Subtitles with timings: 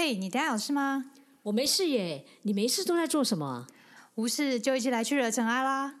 [0.00, 1.06] 嘿，你等下有事吗？
[1.42, 3.66] 我没事耶，你没事都在做什么？
[4.14, 5.92] 无事就一起来去惹尘埃啦！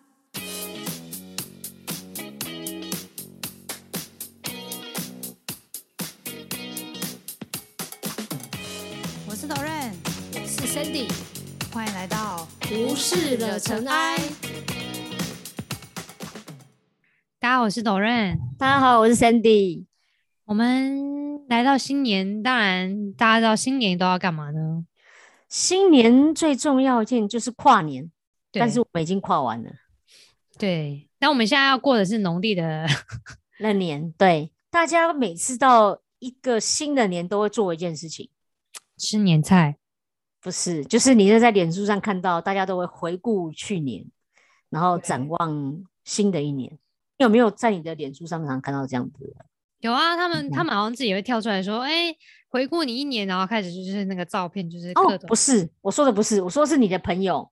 [9.26, 9.92] 我是导任，
[10.32, 11.10] 我是 Sandy，
[11.72, 14.16] 欢迎来到无事惹尘埃。
[17.40, 18.38] 大家好，我是导任。
[18.56, 19.86] 大家好，我是 Sandy。
[20.44, 24.84] 我们来到新年，当然大家知道新年都要干嘛呢？
[25.48, 28.10] 新年最重要一件就是跨年，
[28.52, 29.70] 但是我们已经跨完了
[30.58, 32.86] 对，那我们现在要过的是农历的，
[33.60, 34.12] 那年。
[34.18, 38.28] 对，大家每次到一个新的年都会做一件事情，
[38.98, 39.78] 吃年菜。
[40.42, 44.04] 不是，就是你是在脸书上看到，大家都会回顾去年，
[44.68, 46.70] 然后展望新的一年。
[47.16, 49.46] 你有没有在你的脸书上常看到这样子的？
[49.80, 52.14] 有啊，他们嗯他们好像自己会跳出来说，哎、
[52.48, 55.26] 回顾你一年，然后开始就是那个照片，就是各哦，种。
[55.28, 57.48] 不是，我说的不是，我说的是你的朋友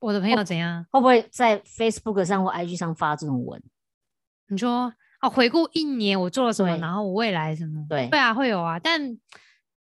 [0.00, 0.84] 我的朋友怎样？
[0.90, 3.60] 会不会在 Facebook 上或 IG 上发这种文？
[4.48, 7.84] 你说哦，回顾一年我做了什么，然后我未来什么？
[7.88, 9.18] 对对啊，会有啊，但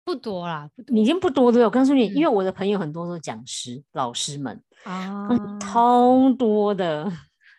[0.05, 5.27] 不多啦，不多已经不多了，我告诉你，因为嗯我的朋友很多都是讲师、老师们，啊。
[5.29, 7.11] 嗯，超多的。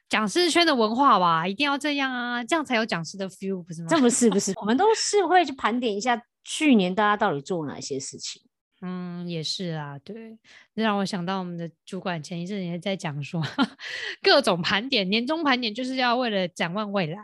[0.09, 3.89] 讲师圈的文化吧，一定要这样啊，这样才有讲师的 feel，不是吗？
[3.91, 8.42] 这不是不是， 我们都是会去盘点一下去年大家到底做哪些事情。
[8.81, 10.39] 嗯，也是啊，对，
[10.75, 13.42] 这让我想到我们的主管前一阵也在讲说，
[14.23, 17.19] 各种盘点，年终盘点就是要为了展望未来。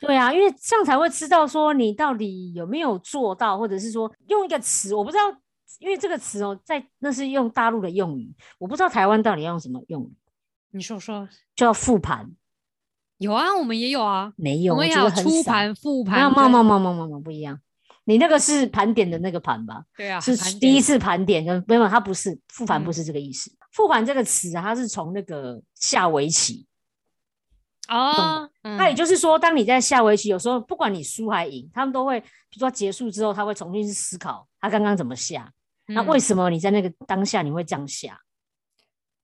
[0.00, 5.22] 对啊，因为这样才会知道说你到底有没有做到，或者是说用一个词，我不知道，
[5.80, 10.14] 因为这个词哦，在那是用大陆的用语，我不知道台湾到底要用什么用语，
[10.70, 12.30] 你说说，叫复盘，
[13.18, 15.42] 有啊，我们也有啊，没有，我们也觉得很有初。
[15.42, 17.58] 盘、复盘跟，没有，没有，没有，没有没有不一样。
[18.04, 19.84] 你那个是盘点的那个盘吧？
[19.96, 23.50] 对啊，是第一次盘点的，没有，它不是复盘，不嗯是这个意思。
[23.72, 26.66] 复盘这个词啊，它是从那个下围棋，
[27.88, 35.52] 哦，那也嗯就是说，当你在下围棋，有时候不管你输还赢，他们都会，比如说结束之后，他会重新去思考他刚刚怎么下，
[35.86, 38.20] 那为嗯什么你在那个当下你会这样下？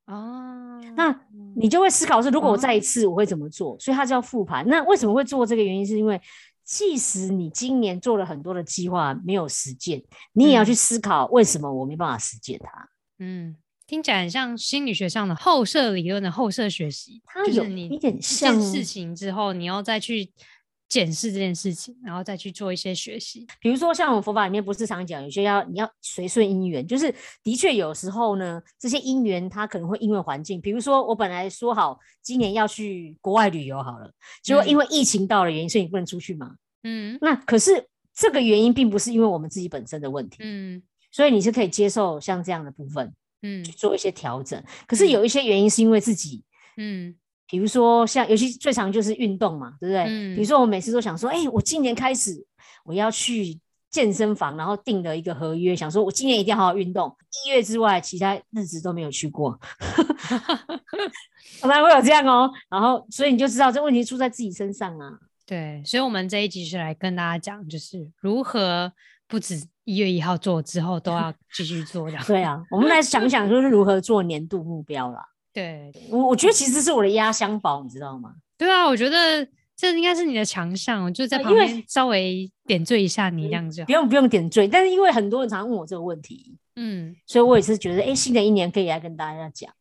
[0.06, 0.64] 哦，
[0.97, 1.21] 那
[1.56, 3.78] 你就会思考是，如果我哦再一次我会怎么做？
[3.78, 4.67] 所以它叫复盘。
[4.69, 5.87] 那为什么会做这个原因？
[5.87, 6.21] 是因为
[6.65, 10.03] 即使你今年做了很多的计划没有实践，
[10.33, 12.89] 你也要嗯去思考为什么我没办法实践它。
[13.19, 13.55] 嗯，
[13.87, 20.33] 听起来很像心理学上的后设理论的后设学习，它有就是你一点一像件事情之后，你要再去
[20.94, 23.44] 检视这件事情，然后再去做一些学习。
[23.59, 27.12] 比如说像我们佛法里面不是常讲，有些要你要随顺因缘，就是
[27.43, 34.09] 的确有时候呢，这些因缘它可能会因为环境，比如说我本来说好今年要去国外旅游好了，
[34.41, 36.54] 结果因嗯为疫情到了原因，所以你不能出去嘛。
[36.84, 37.84] 嗯那可是
[38.15, 43.12] 这个原因并不是因为我们自己本身的问题，嗯所以你是可以接受像这样的部分
[43.43, 44.62] 嗯去做一些调整。
[44.87, 46.44] 可是嗯有一些原因是因为自己。
[46.77, 47.15] 嗯
[47.49, 50.05] 比如说像，尤其最常就是运动嘛，对不对？
[50.34, 52.32] 比如嗯说我每次都想说，哎、我今年开始
[52.84, 53.59] 我要去
[53.91, 57.15] 健身房，然后定了一个合约，想说我今年一定要好好运动。
[57.47, 59.59] 一月之外，其他日子都没有去过，
[61.60, 62.50] 当然会有这样哦。
[62.69, 65.10] 然后，所以你就知道这问题出在自己身上啊。
[65.47, 68.91] 对，所以，我们这一集是来跟大家讲，就是如何
[69.28, 72.16] 不止一月一号做，之后都要继续做的。
[72.27, 75.22] 对啊，我们来想想，就是如何做年度目标啦。
[75.54, 78.34] 对我我觉得其实是我的压箱宝，你知道吗？
[78.59, 83.92] 对啊，我觉得这应该是你的强项，我就在旁边稍微点缀一下你这样就好不。
[83.92, 89.72] 用不用点缀，但是因为很多人常常问我这个问题，嗯，所以我也是觉得，哎、新的一年可以来跟大家讲。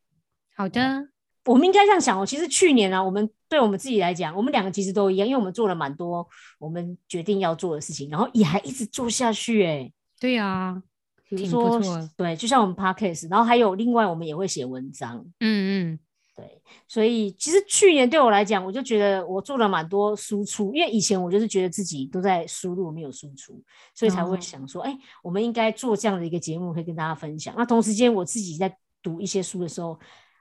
[0.56, 1.08] 好的。
[1.46, 2.24] 我们应该这样想哦。
[2.24, 6.26] 其实去年啊，我们对我们自己来讲，我们两个其实都一样，因为我们做了蛮多
[6.58, 9.92] 我们决定要做的事情，然后也还一直做下去、欸。
[10.18, 10.82] 对啊，
[11.28, 11.80] 比如说，
[12.16, 15.98] 对，就像我们 podcast，然后还有另外我们也会写文章，嗯嗯
[16.36, 23.62] 对，所以其实去年对我来讲，我就觉得我做了蛮多输出，因为以前我就是觉得自己都在输入没有输出，
[23.94, 27.54] 所以才会哦想说，哎、我们应该做这样的一个节目，可以跟大家分享。
[27.56, 29.98] 那同时间我自己在读一些书的时候。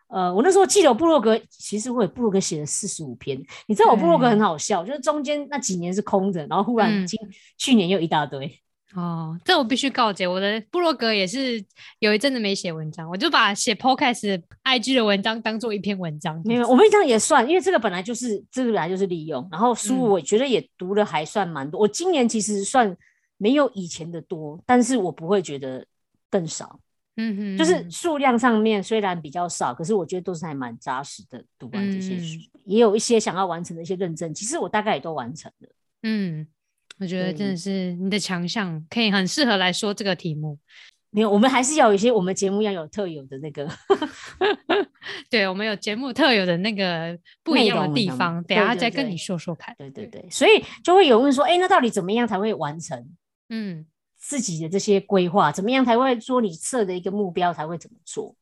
[0.09, 3.36] 呃，我那时候记得我部落格，其实我也部落格写了四十五篇。
[3.65, 7.19] 你知道我部落格很好笑，就是中间那几年是空着，然后忽然嗯今、
[7.57, 8.62] 去年又一大堆。
[8.95, 11.63] 哦，这我必须告诫，我的部落格也是
[12.00, 16.42] 有一阵子没写文章，我就把写 podcast、IG 的文章当做一篇文章。
[16.45, 19.48] 没有，我们这样也算，因为这个本来就是这个本来就是利用。
[19.51, 22.95] 然后书嗯我觉得也读的还算蛮多，我今年其实算
[23.38, 25.86] 没有以前的多，但是我不会觉得
[26.30, 26.80] 更少。
[27.16, 31.44] 嗯哼，就是数量上面虽然比较少，可是我觉得都是还蛮扎实的。
[31.60, 35.69] 读完这些书，嗯也有一些想要完成的一些认证，其实我大概也都完成了。
[36.04, 36.48] 嗯，
[37.00, 40.57] 我觉得真的是你的强项，可以很适合来说这个题目。
[41.10, 43.69] 没有，我们还是要有一些我们节目要有特有的那个
[45.30, 49.75] 对，我们有节目特有的那个不一内样的地方，等下再跟你说说看。
[49.78, 53.07] 对对对，所以就会有问说，哎，那到底怎么样才会完成
[53.50, 53.86] 嗯
[54.18, 55.51] 自己的这些规划？
[55.51, 58.36] 怎么样才会说你设的一个目标才会怎么做？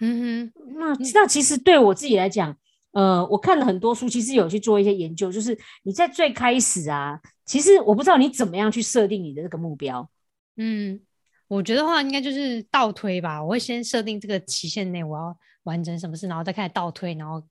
[0.00, 2.56] 嗯哼，那那其实对我自己来讲，
[2.94, 10.08] 呃，我看了很多书，其实有去做一些研究，就是你在最开始啊，其实我不知道你怎么样去设定你的这个目标。
[10.56, 11.00] 嗯，
[11.48, 13.42] 我觉得话应该就是倒推吧。
[13.42, 17.42] 我会先设定这个期限内我要完成什么事，然后再开始倒推，然后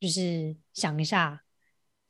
[0.00, 1.42] 就是想一下，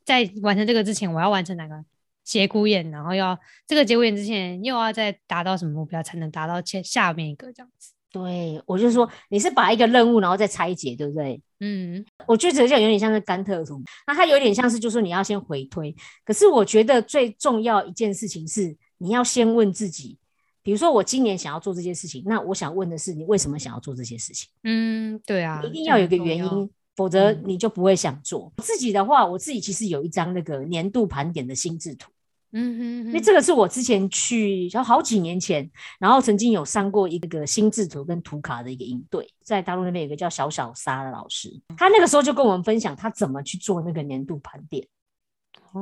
[0.05, 1.85] 在完成这个之前我要完成哪个
[2.23, 3.37] 节骨眼，然后要
[3.67, 7.93] 这个节骨眼之前又要再达到什么目标才能达到前下面一个这样子。
[8.13, 11.43] 对我就说你是把一个任务然后再拆解，对不对？
[11.61, 15.95] 嗯我觉得这样有点像是甘特图，那它有点像是就说你要先回推。
[16.25, 20.19] 可是我觉得最重要一件事情是你要先问自己，
[20.63, 24.49] 比如说我今年想要做这件事情，那我想问的是你为什么想要做这些事情？
[24.65, 28.53] 嗯，对啊，一定要有一个原因，否则嗯你就不会想做。
[28.63, 32.11] 自己的话，我自己其实有一张那个年度盘点的心智图。
[32.59, 44.87] 嗯哼因哼，为这个是我之前去，就好几年前，然后曾经有上过一个心智图跟图卡的一个营队，在大陆那边有个叫小小沙的老师，他那个时候就跟我们分享他怎么去做那个年度盘点。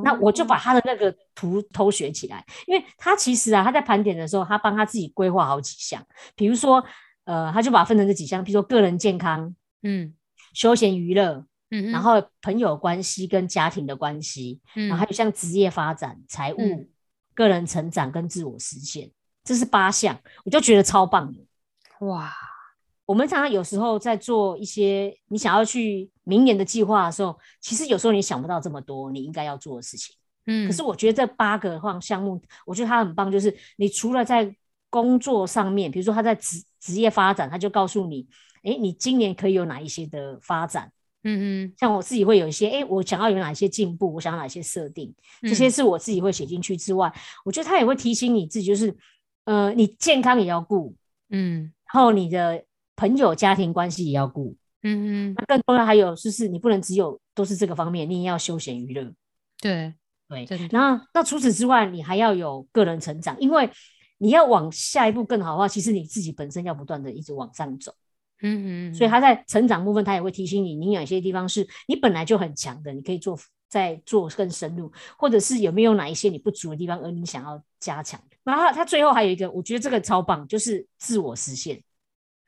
[0.02, 6.04] 那我就把他的那个图偷学起来，因为他其实啊，他在盘点的时候，他帮他自己规划好几项，
[6.34, 6.84] 比如说，
[7.24, 10.14] 呃，他就把它分成这几项，比如说个人健康、嗯。
[10.52, 11.44] 休闲娱乐，
[11.74, 16.88] 嗯，然后朋友关系跟家庭的关系，嗯然后还有像职业发展、财务、嗯
[17.34, 19.10] 个人成长跟自我实现，
[19.42, 21.40] 这是八项，我就觉得超棒的。
[22.06, 22.32] 哇，
[23.06, 30.14] 我们常常有时候在做一些你想要去明年的计划的时候，其实有时候你想不到这么多你应该要做的事情。
[30.46, 34.54] 嗯，可是我觉得这八个项项目，我觉得它很棒，就是你除了在
[34.88, 38.28] 工作上面，比如说他在职职业发展，他就告诉你，
[38.62, 40.92] 诶，你今年可以有哪一些的发展。
[41.24, 45.12] 嗯嗯像我自己会有一些，诶，我想要有哪些进步，我想要哪些设定，
[45.42, 47.12] 这些是我自己会写进去之外，
[47.44, 48.94] 我觉得他也会提醒你自己，就是
[49.44, 50.94] 呃，你健康也要顾，
[51.30, 51.72] 嗯。
[51.92, 52.64] 然后你的
[52.96, 59.12] 朋友家庭关系也要顾，嗯嗯，那更重要还有就是你不能只有都是这个方面，你也要休闲娱乐。
[59.60, 59.94] 对，
[60.28, 60.58] 对真。
[60.58, 63.70] 的，然后那除此之外，你还要有个人成长，因为
[64.18, 67.94] 你要往下一步更好的话，其实你自己本身要不断的一直往上走。
[68.46, 73.38] 嗯嗯，所以他在成长部分，他也会提醒你，你有哪些地方是你本来就很强的，你可以做
[73.69, 78.37] 再做更深入，或者是有没有哪一些你不足的地方，而你想要加强的。
[78.44, 81.82] 然后他他最后还有一个，我觉得这个超棒，就是自我实现，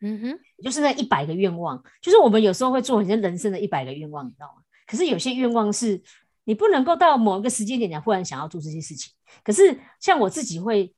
[0.02, 4.62] 嗯哼，就是那一百个愿望，就是我们有时候会做很像人生的一百个愿望，你知道吗？
[4.86, 6.00] 可是有些愿望是
[6.44, 9.12] 你不能够到某一个时间点，你忽然想要做这些事情。
[9.42, 10.94] 可是像我自己会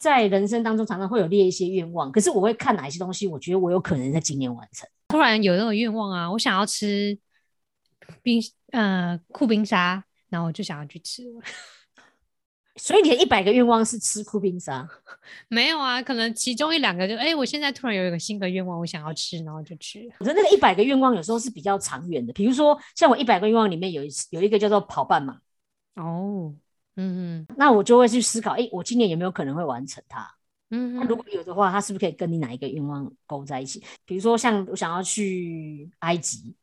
[0.00, 4.88] 在人生当中常常会有列一些愿望，可是我会看哪一些东西，我觉得我有可能在今年完成。
[5.08, 7.16] 突然有那种愿望啊，我想要吃
[8.22, 8.42] 冰
[8.72, 11.22] 呃酷冰沙，然后我就想要去吃。
[12.76, 14.88] 所以你的一百个愿望是吃酷冰沙，
[15.48, 20.14] 没有啊，可能其中一两个就哎、我现在突然有一个新的愿望，我想要吃，然后就吃了。
[20.20, 22.32] 我觉得那个一百个愿望有时候是比较长远的。
[22.32, 25.38] 比如说，像我一百个愿望里面有一有一个叫做跑半马，
[25.96, 26.54] 哦，
[27.00, 30.28] 嗯嗯那我就会去思考，哎，我今年有没有可能会完成它？
[30.70, 33.82] 嗯如果有的话，它是不是可以跟你哪一个愿望勾在一起？
[34.04, 36.54] 比如说，像我想要去埃及，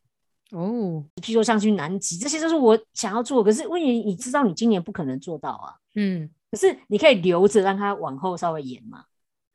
[0.51, 3.43] 哦，譬如说像去南极，这些都是我想要做。
[3.43, 5.75] 可是问题你知道，你今年不可能做到啊。
[5.95, 9.03] 嗯可是你可以留着，让它往后稍微延嘛。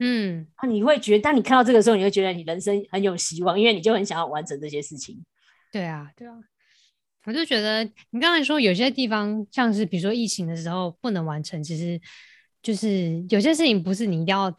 [0.01, 5.25] 嗯，那你会觉得，当你看到这个时候，你会觉得你人生很有希望，因为你就很想要完成这些事情。
[5.71, 6.35] 对啊对啊，
[7.25, 12.01] 我就觉得你刚才说有些地方像是比如说疫情的时候不能完成，其实
[12.63, 14.53] 就是有些事情不是你一定要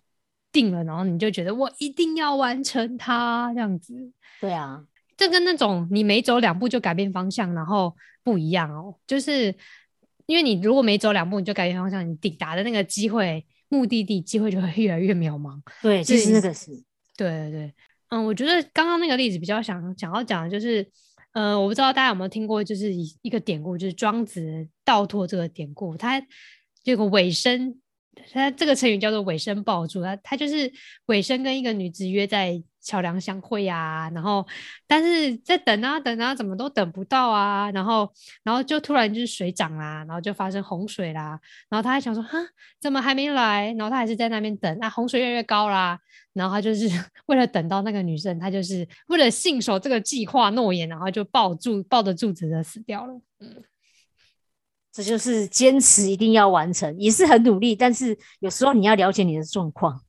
[0.52, 3.94] 定了，然后你就觉得我一定要完成它这样子。
[4.40, 4.84] 对啊，
[5.18, 8.96] 这跟那种你每走两步就改变方向，然后不一样哦。
[9.08, 9.54] 就是
[10.26, 15.60] 因为你如果每走两步你就改变方向，你抵达的那个机会、目的地机会就会越来越渺茫。
[15.82, 16.72] 对，其实那个是
[17.18, 17.74] 对对对，
[18.10, 20.86] 嗯，我觉得刚刚那个例子比较想想要讲的就是，
[21.34, 26.22] 呃，我不知道大家有没有听过，就是一一个典故，就是庄子倒脱这个典故，他
[26.84, 27.76] 这个尾声，
[28.32, 30.72] 他这个成语叫做尾声抱柱，他他就是
[31.08, 34.46] 尾声跟一个女子约在桥梁相会啊，然后
[34.86, 38.12] 但是在等啊等啊，怎么都等不到啊，然后
[38.44, 42.38] 然后就突然就是水涨啦，然后就发生洪水啦，然后他还想说哈
[42.80, 45.98] 怎么还没来，然后他还是在那边等，啊洪水越来越高啦，
[46.34, 46.88] 然后他就是
[47.28, 53.14] 为了等到那个女生，他就是为了信守这个计划诺言，然后就抱住抱着柱子的死掉了。
[53.40, 53.64] 嗯，
[54.92, 60.02] 这就是坚持一定要完成，也是很努力，但是有时候你要了解你的状况。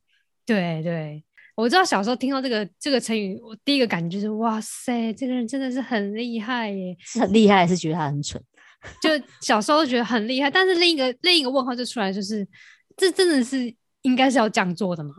[0.45, 1.23] 对对，
[1.55, 8.41] 我知道小时候听到这个这个成语，我第一个感觉就是哇塞，这个人真的是很厉害耶，是很厉害，还是觉得他很蠢？
[9.01, 9.09] 就
[9.41, 12.47] 小时候觉得很厉害，但是另一个另一个问号就出来，就是
[12.97, 15.15] 这真的是应该是要这样做的吗？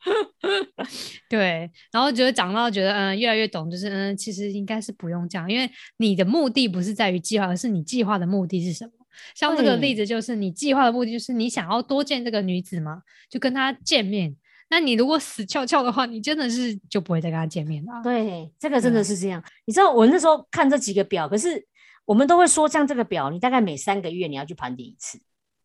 [1.28, 8.92] 对，然后觉得长到觉得嗯越来越懂，就是嗯其实应该是不用这样，因为你的目的不是在于计划，而是你计划的目的是什么？
[9.34, 14.36] 像这个例子就是你计划的目的就是你想要多见这个女子嘛，就跟她见面。
[14.68, 17.92] 那你如果死翘翘的话，你真的是就不会再跟他见面了。
[18.02, 19.42] 对，这个真的是这样。
[19.64, 21.64] 你知道我那时候看这几个表，可是
[22.04, 25.18] 我们都会说，像这个表，你大概每三个月你要去盘点一次。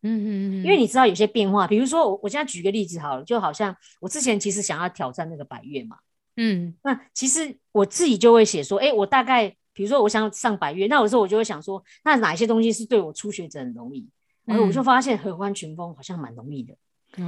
[0.04, 0.26] 嗯嗯
[0.62, 5.96] 嗯，因为你知道有些变化，比如说我我现在举个例子好了，就好像我之前其实想要挑战那个百月嘛，
[6.36, 14.08] 嗯，那其实我自己就会写说，哎，我大概比如说我想上百月，那有时候我就会想说，那哪些东西是对我初学者很容易？
[14.44, 16.74] 然后我就发现合欢群峰好像蛮容易的，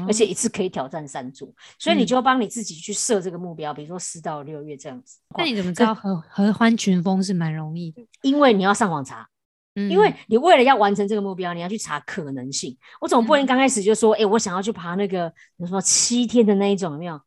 [0.07, 5.19] 而且一次可以挑战三组，所以你就要帮你自己去设这个目标，比如说四到六月这样子。
[5.37, 8.07] 那你怎么知道合合欢群峰是蛮容易的？
[8.23, 9.29] 因为你要上网查。
[9.77, 12.79] 因为你为了要完成这个目标，你要去查可能性。
[13.01, 17.21] 我总不能刚开始就说，哎，我想要去爬那个，比如说七天的那一种，有没有？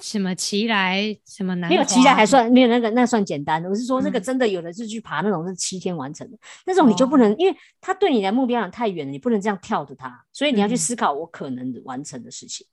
[0.00, 1.70] 什么奇来，什么难？
[1.70, 3.68] 没有奇来还算没有那个，那算简单的。
[3.68, 6.36] 我是说那个真的有的是去爬那种是七天完成的，
[6.66, 10.24] 那种你就不能，因为他对你的目标太远了，你不能这样跳着它。
[10.32, 12.66] 所以你要去思考我可能完成的事情。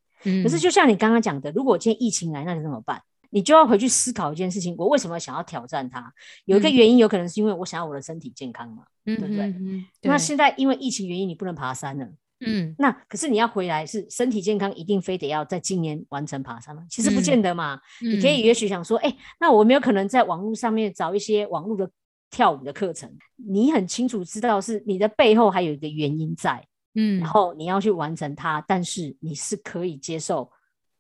[0.43, 3.01] 可是就像你刚刚讲的，如果今天疫情来，那你怎么办？
[3.29, 6.11] 你就要回去思考一件事情：我为什么想要挑战它？
[6.45, 9.53] 有一个原因，有可能是因为我想要我的身体健康嘛，对不对？
[10.01, 12.07] 那现在因为疫情原因，你不能爬山了。
[12.45, 16.85] 嗯，那可是你要回来是身体健康，一定非得要在今年完成爬山吗？
[16.89, 17.79] 其实不见得嘛。
[18.01, 21.89] 你可以也许想说，哎，那我没有可能在网络上面找一些网络的
[22.29, 23.11] 跳舞的课程。
[23.35, 30.51] 你很清楚知道是你的背后还有一个原因在，嗯，然后你要去完成它，但是你是可以接受。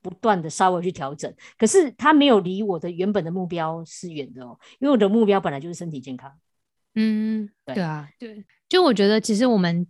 [0.03, 6.33] 不断的稍微去调整，可是它没有离我的原本的目标是远的哦，因为我的目标本来就是身体健康。
[6.95, 9.85] 嗯，对啊，对，就我觉得其实我们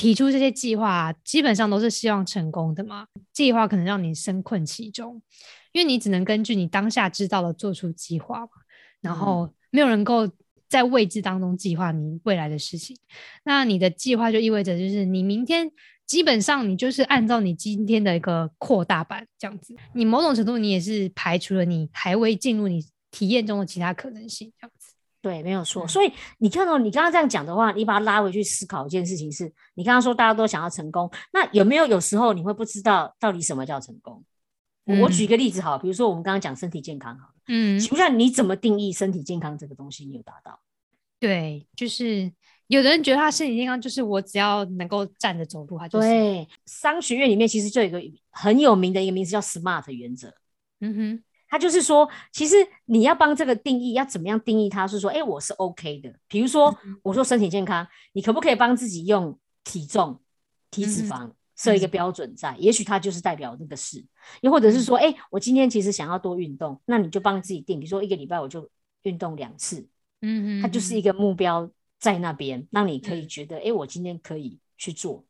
[0.00, 3.04] 提出这些计划，基本上都是希望成功的嘛。
[3.34, 5.20] 计划可能让你深困其中，
[5.72, 8.48] 因为你只能根据你当下知道的做出计划嘛，
[9.02, 10.26] 然后没有人够
[10.70, 12.96] 在未知当中计划你未来的事情。
[13.44, 15.70] 那你的计划就意味着就是你明天。
[16.06, 24.79] 基本上你就是按照你今天的一个扩大版这样子，你某种程度你也是排除了你还未进入你体验中的其他可能性这样子。
[25.22, 25.86] 对，没有错。
[25.86, 34.24] 所以你看到你刚刚这样讲的话，你把它拉回去思考一件事情，是你刚刚说大家都想要成功，那有没有有时候你会不知道到底什么叫成功？
[35.02, 40.04] 我举个例子好，比如说我们刚刚讲身体健康好，嗯，请问你怎么定义身体健康这个东西？
[40.04, 40.60] 你有达到？
[41.18, 42.32] 对，就是。
[42.66, 46.06] 有的人觉得他身体健康就是我只要能够站着走路，他就是。
[46.06, 48.00] 对，商学院里面其实就有一个
[48.30, 50.32] 很有名的一个名字叫 SMART 原则。
[50.78, 54.86] 嗯哼，他就是说，其实你要帮这个定义，要怎么样定义它？
[54.86, 56.14] 是说，哎，我是 OK 的。
[56.28, 60.18] 比如说，我说身体健康，你可不可以帮自己用体重、
[60.70, 62.56] 体脂肪设一个标准在？
[62.58, 64.02] 也许它就是代表那个事。
[64.40, 68.70] 又或者是说，哎，我今天其实想要多运动，那你就帮自己定，比如说一个礼拜我就
[69.02, 69.86] 运动两次。
[70.22, 71.70] 嗯嗯，它就是一个目标。
[72.00, 75.22] 在那边，让你可以觉得，哎，我今天可以去做。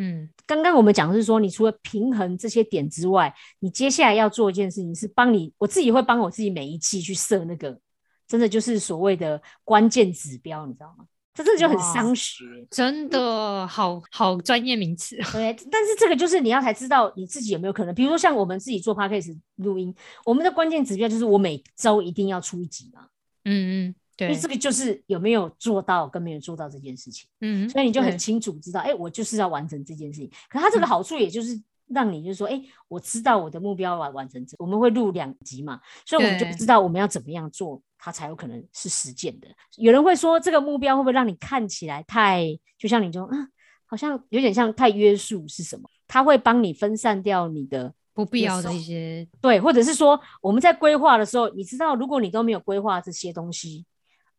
[0.00, 7.78] 嗯，刚刚我们讲的是说，你除了平衡这些点之外，你接下来要做一件事情是帮你，我自己会帮我自己每一季去设那个，
[8.26, 11.04] 真的就是所谓的关键指标，你知道吗？
[11.34, 15.16] 这真的就很商学，真的好好专业名词。
[15.32, 23.02] 对，但是这个就是你要才知道你自己有没有可能，比如说像我们自己做 podcast 录音，我们的关键指标就是我每周一定要出一集嘛。
[23.44, 23.94] 嗯嗯。
[24.20, 30.30] 因为这个就是有没有做到跟没有做到这件事情，嗯，所以你就很清楚知道，哎，我就是要完成这件事情。
[30.48, 39.48] 可它这个好处也就是让你就是说，哎，我知道我的目标完完成这，我们会录两集嘛，所以我们就知道我们要怎么样做，它才有可能是实践的。
[39.76, 42.46] 有人会说，这个目标会不会让你看起来太，
[42.78, 43.48] 就像你说，啊，
[43.86, 45.88] 好像有点像太约束是什么？
[46.06, 53.84] 它会帮你分散掉你的不必要的一些，对，或者是说我们在规划的时候，你知道，如果你都没有规划这些东西。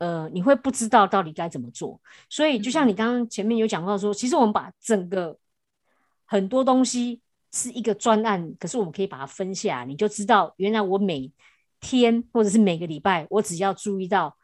[0.02, 5.38] 呃，你会不知道到底该怎么做，所以就像你刚刚前面有讲到说，其实我们把整个
[6.26, 11.32] 很多东西是一个专案，可是我们可以把它分下，你就知道原来我每
[11.80, 14.36] 天或者是每个礼拜，我只要注意到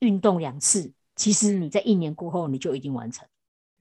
[0.00, 3.26] 运动两次，其实你在一年过后你就已经完成。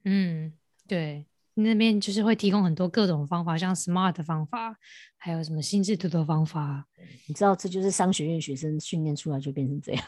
[0.05, 0.53] 嗯，
[0.88, 1.25] 对。
[1.60, 4.75] 那边就是会提供很多各种方法，像 SMART 的方法，
[5.18, 6.86] 还有什么心智图的方法。
[7.28, 10.04] 你知道，这就是商学院学生训练出来就变成这样。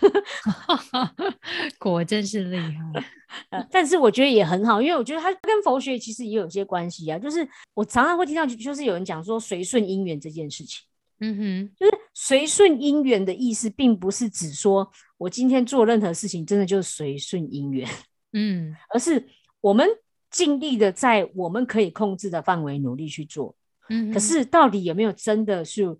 [1.79, 3.05] 果真是厉害。
[3.51, 7.17] 呃，但是我觉得也很好，因为我觉得它跟佛学其实也有些关系啊。
[7.17, 10.81] 就是我常常会听到，就是有人讲说随顺因缘这件事情。
[11.24, 17.88] 嗯哼，就是随顺因缘的意思，并不是指说我今天做任何事情真的就随顺因缘，
[18.34, 19.24] 嗯，而是
[19.60, 19.88] 我们
[20.31, 23.55] 尽力的在我们可以控制的范围努力去做。
[23.89, 25.95] 嗯，可是到底有没有真的是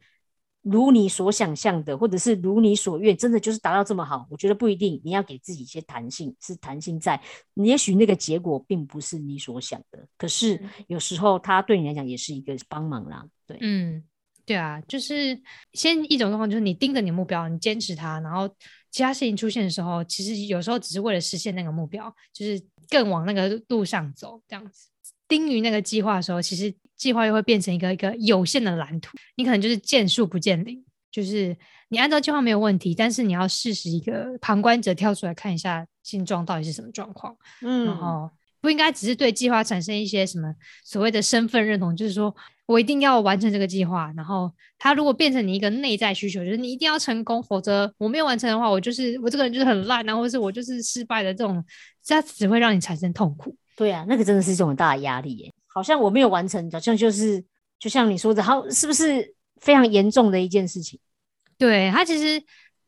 [0.64, 4.26] 如你所想象的，或者是如你所愿，真的就是达到这么好？
[4.30, 5.00] 我觉得不一定。
[5.04, 7.22] 你要给自己一些弹性，是弹性在，
[7.56, 13.26] 也许那个结果并不是你所想的，可是有时候它对你来讲也是一个帮忙啦。
[13.46, 14.04] 对，嗯。
[14.44, 15.40] 对啊，就是
[15.74, 18.50] 先一种状况，就是你盯着你的目标，你坚持它，然后
[18.92, 24.90] 其他事情出现的时候，其实有时候只是为了实现那个目标，就是更往那个路上走，这样子。
[25.28, 31.58] 盯于那个计划的时候，其实计划又会变成一个一个有限的蓝图，你可能就是见树不见林，就是
[31.88, 38.30] 你按照计划没有问题，但是你要适时一个旁观者跳出来看一下现状到底是什么状况，嗯，然后
[38.62, 40.54] 不应该只是对计划产生一些什么
[40.86, 42.34] 所谓的身份认同，就是说。
[42.68, 44.50] 我一定要完成这个计划，然后
[44.80, 51.62] 它如果变成你一个内在需求，就是你一定要成功，否则我没有完成的话，我就是我这个人就是很烂啊，或者是我就是失败的这种，
[52.08, 53.54] 它只会让你产生痛苦。
[53.76, 57.44] 对啊，那个真的是一种很大的压力耶，好像我没有完成，好像就是
[57.78, 60.98] 就像你说的，好是不是非常严重的一件事情？
[61.58, 62.42] 对它其实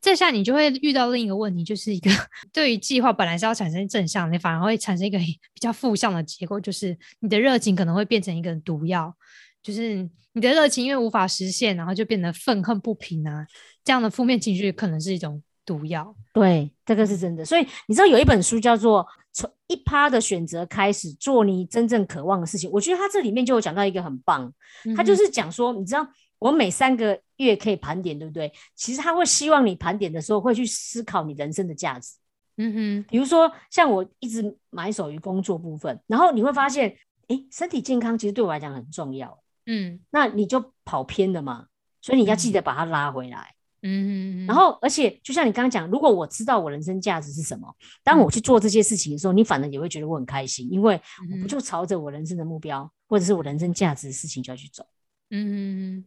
[0.04, 2.10] 这下你就会遇到另一个问题，就是一个
[2.52, 9.14] 对于计划本来是要产生正向，你反而会产生一个比较负向的结果，就是你的热情可能会变成一个毒药。
[9.62, 13.46] 就是你的热情因为无法实现，然后就变得愤恨不平啊，
[13.82, 16.14] 这样的负面情绪可能是一种毒药。
[16.34, 17.42] 对，这个是真的。
[17.42, 24.52] 所以你知道有一本书叫做《从一趴的选择开始做你真正渴望的事情》，我觉得它这里面就有讲到一个很棒，
[24.94, 26.06] 它就是讲说，你知道
[26.38, 28.52] 我每三个月可以盘点，对不对？
[28.74, 32.14] 其实他会希望你盘点的时候会去思考你人生的价值。
[32.56, 36.96] 嗯哼，比如说像我一直埋首于工作部分，然后你会发现，
[37.28, 39.42] 哎，身体健康其实对我来讲很重要。
[39.66, 41.66] 嗯，那你就跑偏了嘛，
[42.00, 43.54] 所以你要记得把它拉回来。
[43.86, 50.98] 嗯嗯，然后而且就像你刚刚讲，如果我知道我人生价值是什么，当我去做这些事情的时候，你反而也会觉得我很开心，因为
[51.32, 54.86] 我不就朝着我人生的目标或者是我人生价值的事情就要去走。
[55.30, 56.04] 嗯嗯，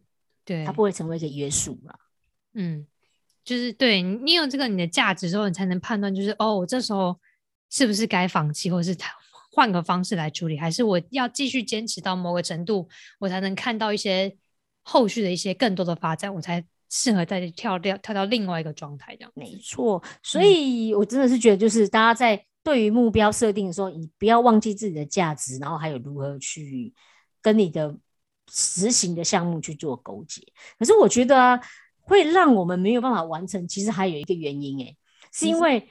[0.48, 1.94] 对，它不会成为一个约束了。
[2.54, 2.86] 嗯，
[3.44, 7.14] 就是对你有这个你的价值之后，你才能判断，就是哦，我这时候
[7.68, 9.12] 是不是该放弃，或者是他。
[9.50, 14.32] 换个方式来处理，还是我要继续坚持到某个程度，我才能看到一些
[14.84, 19.32] 后续的一些更多的发展，我才适合再跳掉跳到另外一个状态这样。
[19.34, 26.94] 没错，所以我真的是觉得，就是大家在对于目标设定的时候，你不要忘记自己的价值，然后还有如何去
[27.42, 27.96] 跟你的
[28.48, 30.42] 实行的项目去做勾结。
[30.78, 31.60] 可是我觉得啊，
[32.00, 34.96] 会让我们没有办法完成，其实还有一个原因，诶，
[35.32, 35.88] 是因为。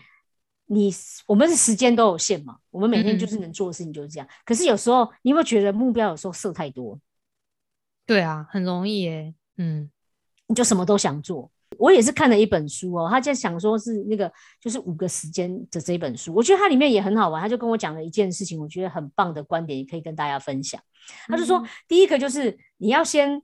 [0.69, 0.93] 你
[1.25, 4.27] 我们的时间都有限嘛，我们每天就是能做的事情就是这样。
[4.43, 6.99] 可是有时候你有没有觉得目标有时候设太多，
[8.05, 9.89] 对啊，很容易耶，嗯，
[10.47, 11.49] 你就什么都想做。
[11.77, 17.41] 我也是看了一本书哦，他在想说是那个就是五个时间的这本书，我觉得它里面也很好玩。
[17.41, 20.81] 他就跟我讲了一件事情，我觉得很棒的观点，也可以跟大家分享。
[21.27, 23.41] 他就说，第一个就是你要先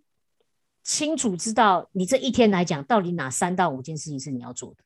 [0.84, 4.84] 清楚知道你这一天来讲，到底哪三到五件事情是你要做的。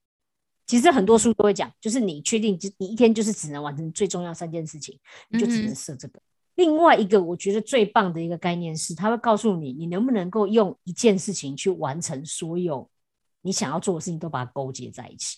[0.66, 6.20] 其实很多书都会讲，就是你确定，就你一天就是只能完成最重要三件事情，你就只能设这个。
[6.56, 12.90] 另外一个我觉得最棒的一个概念是，他会告诉你，你能不能够用一件事情去完成所有
[13.42, 15.38] 你想要做的事情，都把它勾结在一起。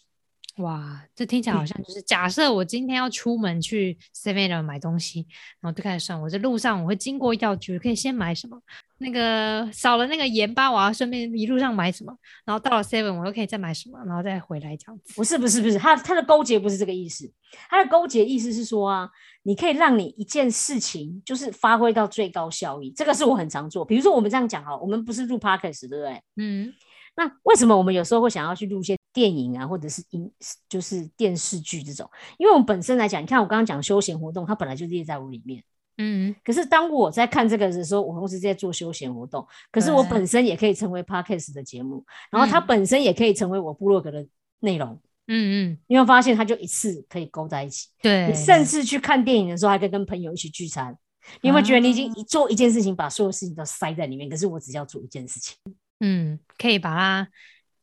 [0.58, 5.26] 哇，这听起来好像就是假设我今天要出门去 Seven 买东西，
[5.62, 8.60] 然后就开始算，我在路上我会经过药局，可以先买什么？
[8.98, 12.14] 那个少了那个盐巴，我要顺便一路上买什么？
[12.44, 14.04] 然后到了 Seven，我又可以再买什么？
[14.06, 15.14] 然后再回来这样子。
[15.16, 17.32] 不是不是不是，它它的勾结不是这个意思，
[17.70, 19.10] 它的勾结意思是说啊，
[19.44, 22.92] 你可以让你一件事情就是发挥到最高效益。
[22.92, 26.22] 这个是我很常做，比如说我们这样讲哈，我们不是录 Podcast 对不对？
[26.36, 26.74] 嗯。
[27.20, 30.32] 那为什么我们有时候会想要去录一些电影啊，或者是音，
[30.70, 32.10] 就是电视剧这种？
[32.38, 35.62] 因为我们本身来讲，你看我刚刚讲休闲活动，它本来就列在我里面。
[35.98, 36.34] 嗯。
[36.46, 44.26] 可是当我在看这个的时候，我同时在做休闲活动，可是我本身也可以成为 podcast 的节目，然后它本身也可以成为我部落格的
[44.62, 44.98] 内容。
[45.28, 45.78] 嗯嗯。
[45.88, 47.90] 你会发现，它就一次可以勾在一起。
[48.02, 48.28] 对。
[48.28, 50.98] 你甚至去看电影的时候，还可以跟朋友一起聚餐。
[51.42, 54.30] 你有没有觉得你已经一做一件事情，把所有事情都塞在里面？
[54.30, 55.56] 可是我只要做一件事情。
[56.00, 57.28] 嗯，可以把它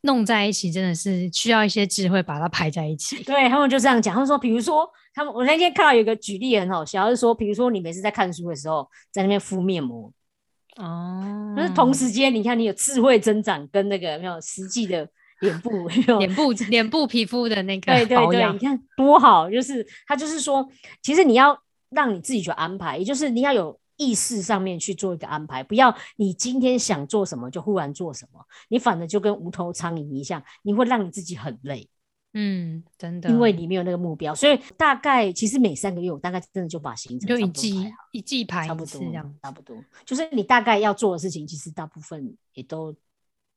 [0.02, 3.22] 弄在一起，真的是需要一些智慧把它排在一起。
[3.24, 10.12] 对他们就这样讲，他们说，比如说他们我那天看到有个举例很好笑，就是说，比如说你每次在看书的时候，在那边敷面膜，
[10.76, 15.09] 哦，但是同时间你看你有智慧增长跟那个没有实际的
[15.40, 20.66] 脸部 脸部脸部皮肤的那个对对对，你，看多好，就是他就是说，
[21.02, 21.59] 其实你要
[21.90, 31.88] 让你自己去安排，也就是你要有意识上面去做一个安排，不要你今天想做什么就忽然做什么，你反而就跟无头苍蝇一样，你会让你自己很累，
[32.35, 34.35] 嗯，真的，因为你没有那个目标。
[34.35, 39.35] 所以大概其实每三个月，我大概真的就把行程就一季一季排差不多次这样。
[39.42, 42.94] 差不多，就是你大概要做的事情，其实大部分也都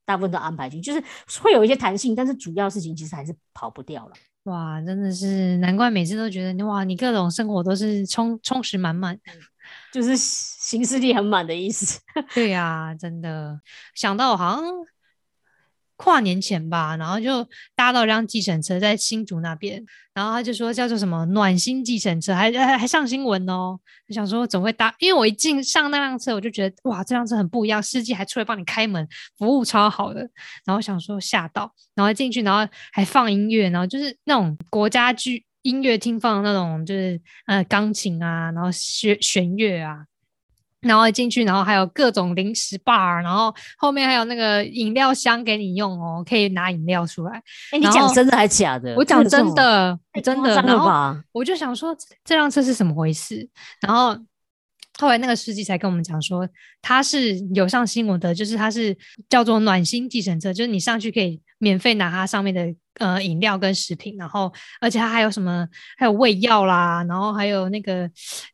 [0.06, 1.04] 大部分都安排进去，就是
[1.42, 4.14] 会有一些弹性，但是主要事情其实还是跑不掉了。
[4.44, 9.20] 哇，真的是难怪每次都觉得哇，你各种生活都是充充实满满。
[9.92, 12.00] 就是行事力很满的意思。
[12.34, 13.60] 对呀、真的
[13.96, 14.64] 想到好像
[15.96, 23.78] 跨年前吧，然后就搭到一辆计程车在新竹那边，然后他就说叫做什么暖心计程车，还还还上新闻哦。
[24.08, 29.06] 就想说总会搭，因为我一进上那辆车，我就觉得哇，这辆车很不一样，司机还出来帮你开门，
[29.38, 30.22] 服务超好的。
[30.64, 40.06] 然后想说吓到，然后进去，然后还放音乐，然后就是那种国家剧音乐厅放的那种，就是呃钢琴啊，然后弦弦乐啊。
[40.82, 47.34] 然后一进去，然后还有各种零食 bar，然后后面还有那个饮料箱给你用哦，可以拿饮料出来。
[47.72, 48.96] 哎、你讲真的还是假的？
[48.96, 50.56] 我讲真的，真的。
[50.56, 51.22] 然后？
[51.34, 53.46] 我就想说这这辆车是怎么回事，
[53.82, 54.18] 然后
[55.00, 56.48] 后来那个司机才跟我们讲说，
[56.82, 65.68] 他是有上新闻的，就是他是叫做暖心计程车，就是你上去可以免费拿它上面的呃饮料跟食品，然后而且它还有什么
[65.98, 68.10] 还有胃药啦，然后还有那个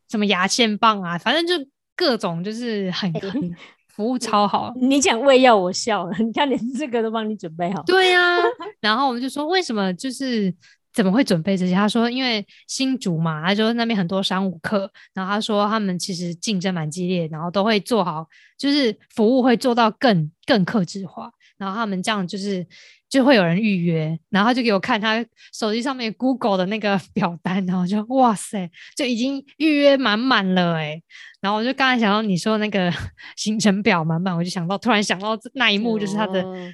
[0.10, 1.54] 什么牙线棒啊，反正就
[1.96, 3.32] 各种就是很很
[3.96, 4.74] 服务超好。
[4.76, 6.12] 你讲胃药，我笑了。
[6.20, 7.82] 你看，连这个都帮你准备好。
[7.84, 8.38] 对呀、
[8.82, 10.54] 然后我们就说为什么就是
[10.92, 11.74] 怎么会准备这些？
[11.74, 22.66] 他说因为新竹嘛，他说那边很多商务客，然后他说他们其实竞争蛮激烈，然后都会做好，就是服务会做到更更克制化，然后他们这样就是
[23.10, 31.02] 就会有人预约，然后他就给我看他手机上面 Google 的那个 表单，然后就哇塞，就已经预约满满了哎、
[31.42, 32.92] 然后我就刚才想到你说那个
[33.38, 36.72] 行程表满满，我就想到突然想到那一幕，就是他的哦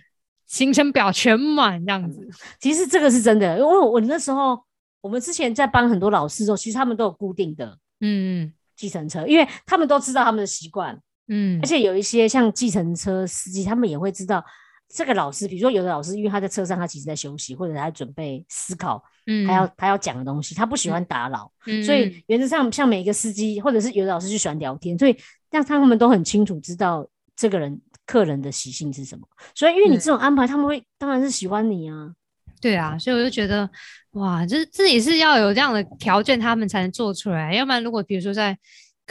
[0.48, 2.28] 行程表全满这样子。
[2.60, 4.60] 其实这个是真的，因为我那时候
[5.00, 14.44] 我们之前在帮很多老师的时候，其实他们都有固定的嗯计程车，因为他们都知道他们的习惯，嗯而且有一些像计程车司机，他们也会知道
[14.94, 25.16] 这个老师，比如说有的老师，因为他在车上，他其实在休息，或者他在准备思考嗯，他要他要讲的东西，他不喜欢打扰，嗯，所以原则上像每一个司机，或者是有的老师就喜欢聊天，所以
[25.50, 29.28] 让他们都很清楚知道这个人客人的习性是什么。
[29.56, 32.12] 所以因为你对这种安排，他们会当然是喜欢你啊。
[32.60, 33.68] 对啊，所以我就觉得
[34.12, 37.54] 哇，这这也是要有这样的条件，他们才能做出来。
[37.56, 38.56] 要不然，如果比如说在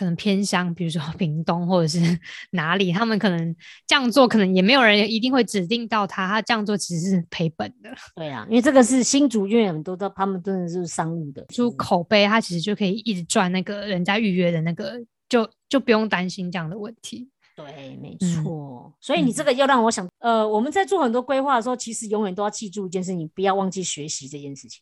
[0.00, 2.00] 可能偏乡，比如说屏东或者是
[2.52, 3.54] 哪里，他们可能
[3.86, 7.90] 这样做，可能也没有人一定会指定到他，他这样做其实是赔本的。
[8.14, 14.94] 对啊，因为这个是新竹，因为很多都他们真的是商务的，出口碑，他其实就可以一直赚那个人家预约的那个，
[15.28, 17.28] 就就不用担心这样的问题。
[17.54, 18.94] 对，没嗯错。
[19.02, 24.80] 所以你这个要让我想，呃，我们在做很多规划的时候，其实永远都要记住一件事情，不要忘记学习这件事情。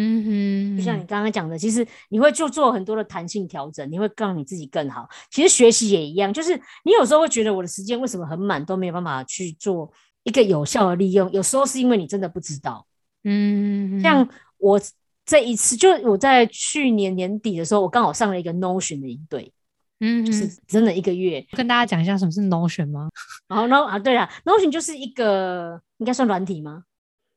[0.00, 5.08] 嗯哼，就像你刚刚讲的，其实你会就做很多的弹性调整，你会让你自己更好。
[5.28, 9.90] 其实学习也一样，就是你有时候会觉得我的时间为什么很满，都没有办法去做
[10.22, 11.28] 一个有效的利用。
[11.32, 12.86] 有时候是因为你真的不知道。
[13.24, 14.80] 嗯，像我
[15.26, 19.52] 这一次，就我在去年年底的时候，我刚好上了一个 Notion 的营队，
[19.98, 21.44] 嗯，就是真的一个月。
[21.52, 23.08] 跟大家讲一下什么是 Notion 吗？
[23.48, 26.84] 然后 No 啊，对了，Notion 就是一个应该算软体吗？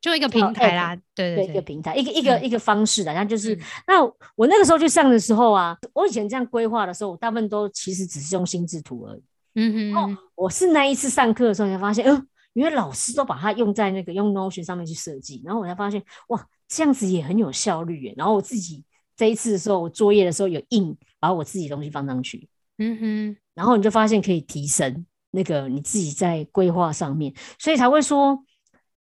[0.02, 2.44] 就一个平台啦，对对，一个平台，一个一个、嗯。
[2.44, 3.60] 一个方式的，然后就是、嗯。
[3.86, 9.22] 那我那个时候去上的时候啊，我以前这样规划的时候，我大部分都其实只是用心智图而已。
[9.54, 18.14] 嗯哼，我是那一次上课的时候才发现，嗯、因为老师都把它用在那个用 Notion 上面去设计，然后我才发现，哇，这样子也很有效率耶。
[18.16, 18.82] 然后我自己
[19.16, 28.36] 这一次的时候，我作业的时候有印把我自己的东西放上去，嗯哼，然后你就发现可以提升那个你自己在规划上面，所以才会说，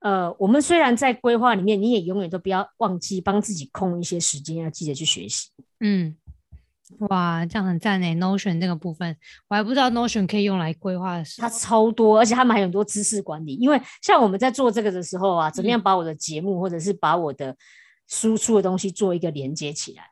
[0.02, 5.50] 呃，我们虽然在规划里面，你也永远都不要忘记帮自己空一些时间，要记得去学习。
[5.80, 6.16] 嗯，
[7.10, 9.16] 哇，这样很赞诶！Notion 这个部分，
[9.48, 11.48] 我还不知道 Notion 可以用来规划的时它。
[11.48, 13.54] 超多，而且他们还有很多知识管理。
[13.56, 17.56] 因为像我们在做这个的时候啊，怎么样把我的节目或者是把我的
[18.08, 20.04] 输出的东西做一个连接起来？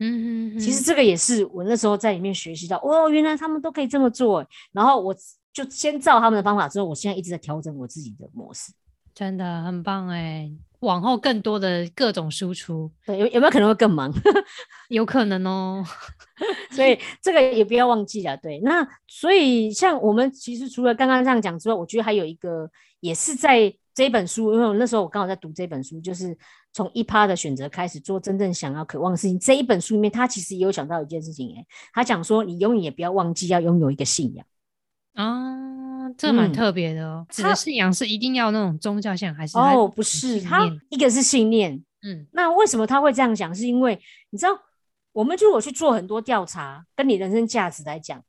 [0.00, 4.46] 嗯哼哼，其实这个也是我那时候在里面学习到，哦，原来他们都可以这么做欸。
[4.72, 5.12] 然后我
[5.52, 8.70] 就先照他们的方法，之后我现在一直在调整我自己的模式。
[9.18, 10.48] 真的很棒哎！
[10.78, 14.14] 往后更多的各种输出，对，有有没有可能会更忙？
[14.90, 15.84] 有可能哦。
[16.70, 18.36] 所以这个也不要忘记了。
[18.36, 26.38] 对，那所以像我们其实除了刚刚这样讲之外，我觉得还有一个也是在这本书，因为我那时候我刚好在读这本书，就是
[26.72, 29.36] 从一趴的选择开始做真正想要渴望的事情。
[29.36, 34.46] 这一本书里面，他其实也有讲到一件事情，哎，他讲说你永远也不要忘记要拥有一个信仰
[35.22, 35.66] 啊。
[36.16, 37.26] 这蛮特别的哦。
[37.28, 39.86] 指的信仰是一定要那种宗教信仰，还是哦？
[39.86, 41.84] 不是，他一个是信念。
[42.02, 43.54] 嗯，那为什么他会这样讲？
[43.54, 44.00] 是因为
[44.30, 44.58] 你知道，
[45.12, 48.24] 我们如果去做很多调查，跟你人生价值来讲，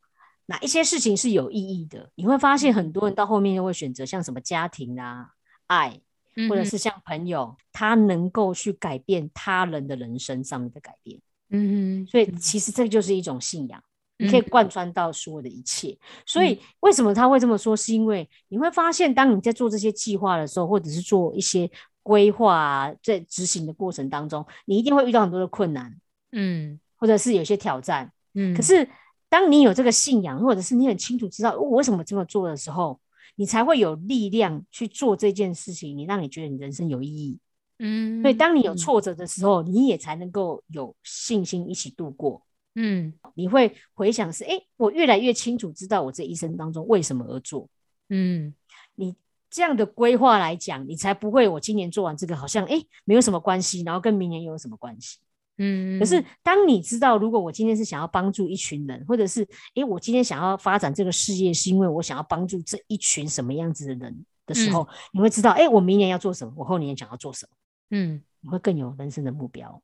[0.47, 2.09] 哪一些事情是有意义的？
[2.15, 5.29] 你会发现，很多人到后面就会选择像什么家庭啊、
[5.67, 6.01] 爱，
[6.49, 11.17] 或者是像朋友，他能够去改变他人的人生上面的改变。
[11.51, 13.81] 嗯哼，所以其实这就是一种信仰。
[14.21, 17.75] 你可以贯穿到所有的一切，所以为什么他会这么说？
[17.75, 21.71] 是因为你会发现，当你在做这些计划的时候，或者是做一些
[22.03, 25.95] 规划，在执行的过程当中，你一定会遇到很多的困难，
[26.33, 28.53] 嗯，或者是有些挑战，嗯。
[28.53, 28.85] 可是，
[29.29, 32.99] 当你有这个信仰，或者是你很清楚知道我为什么这么做的时候，
[33.37, 35.97] 你才会有力量去做这件事情。
[35.97, 37.39] 你让你觉得你人生有意义，
[37.77, 38.21] 嗯。
[38.21, 42.41] 所以，当你有挫折的时候，你也才能够有信心一起度过。
[42.75, 47.67] 嗯，你会回想是，哎，我越来越清楚知道我这一生当中为什么而做。
[48.09, 48.53] 嗯，
[48.95, 49.15] 你
[49.49, 55.17] 这样的规划来讲，你才不会我今年做完这个好像哎没有什么关系，然后跟明年又有什么关系？
[55.57, 67.57] 嗯，可是当你知道，如果我今天是想要帮助一群人，或者是哎我今天想要发展这个事业，是因为我想要帮助这一群什么样子的人的时候，你会知道，哎，我明年要做什么，我后年想要做什么？
[67.89, 69.81] 嗯，你会更有人生的目标。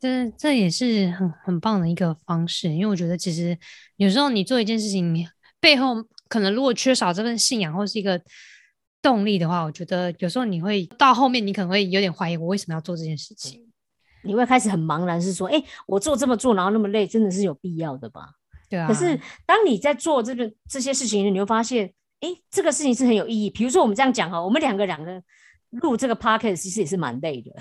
[0.00, 3.56] 这这也是很很棒的一个方式，因为我觉得其实
[3.96, 5.28] 有时候你做一件事情，你
[5.60, 5.94] 背后
[6.26, 8.18] 可能如果缺少这份信仰或是一个
[9.02, 13.70] 动力的话，我觉得有时候你会到后面你可能会有点怀疑我为什么要做这件事情，
[14.22, 18.22] 你会开始很茫然，是说，哎，我做这么做，然后那么累，真的是有必要的吧？
[18.70, 18.88] 对啊。
[18.88, 23.50] 可是当你在做这个这些事情，你会发现，哎，这个事情是很有意义。
[23.50, 25.22] 比如说我们这样讲哈，我们两个两个。
[25.70, 27.52] 录这个 podcast 其实也是蛮累的，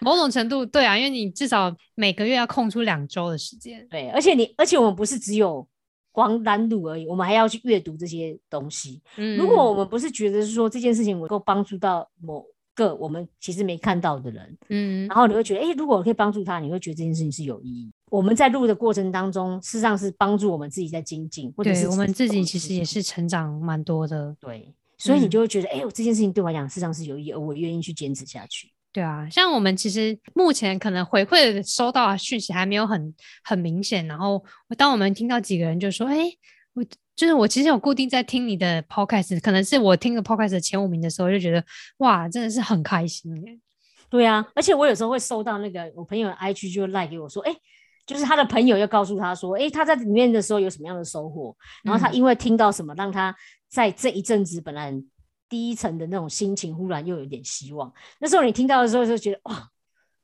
[0.00, 3.84] 某种程度对啊，因为你至少每个月要空出两周的时间。
[3.90, 5.66] 对，而且你，而且我们不是只有
[6.12, 9.02] 光单录而已，我们还要去阅读这些东西。
[9.16, 12.44] 嗯，如果我们不是觉得是说这件事情能够帮助到某
[12.74, 17.90] 个我们其实没看到的人，嗯，然后你会觉得，哎，如果我可以帮助他，你会觉得这件事情是有意义。
[18.08, 24.36] 我们在录的过程当中，事实上是帮助我们自己在精进，或者是我们自己其实也是成长蛮多的。
[24.40, 24.72] 对。
[25.00, 28.70] 所以你就会觉得，哎呦，这件事情对我来讲，事实上是有意义，而我愿意去坚持下去。
[28.92, 34.44] 对啊，像我们其实目前可能回馈收到的讯息还没有很很明显，然后
[34.76, 36.16] 当我们听到几个人就说，哎，
[36.74, 36.84] 我
[37.16, 41.64] 就是我其实有固定在听你的 podcast，可能是我听个 podcast 前五名的时候，就觉得
[41.98, 43.58] 哇，真的是很开心耶。
[44.10, 47.56] 对啊，而且我有时候会收到那个我朋友的 IG 就赖给我说，哎，
[48.04, 53.34] 就是他的朋友又告诉他说，哎，他在里面的时候有什么样的收获，然后他因为听到什么让他。
[53.70, 54.92] 在这一阵子，本来
[55.48, 57.90] 低层的那种心情，忽然又有点希望。
[58.18, 59.70] 那时候你听到的时候，就觉得哇，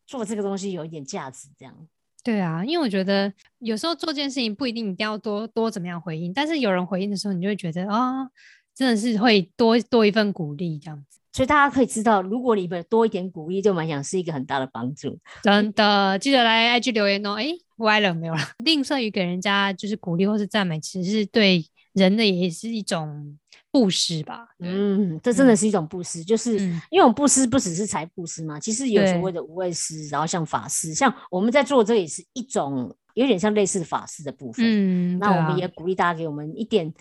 [0.07, 1.75] 做这个东西有一点价值，这样。
[2.23, 8.29] 对啊，因为我觉得有时候做件事情不一定一定要多多怎么样回应，但是有人回应的时候，你就会觉得啊，
[8.75, 11.21] 真的是会多多一份鼓励这样子。
[11.33, 15.17] 所以大家可以知道，如果你们多一点鼓励，对我们讲是一个很大的帮助。
[15.43, 17.35] 真的，记得来 IG 留言哦。
[17.35, 18.41] 哎，歪了没有了？
[18.65, 21.65] 吝啬于给人家就是鼓励或是赞美，其实是对。
[21.97, 23.39] 人的也是一种
[23.71, 26.59] 布施吧，嗯，这真的是一种布施，就是
[26.91, 36.93] 因为我们布施不只是财布施嘛，其实有所谓的无畏施，然后像法师，像我们在做这也是一种有点像类似法师的部分，嗯，那我们也鼓励大家给我们一点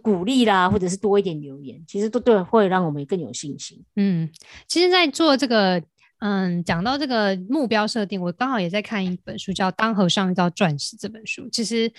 [0.00, 3.84] 鼓励啦，或者是多一点留言，其实都对会让我们更有信心。
[3.96, 4.30] 嗯，
[4.68, 5.82] 其实，在做这个，
[6.20, 11.92] 嗯，讲到这个目标设定，我刚好也在看一本书，叫《当和尚遇到钻石》这本书，其实。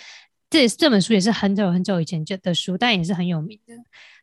[0.50, 3.74] 这这本书也是很久很久以前就的书，但也是很有名的。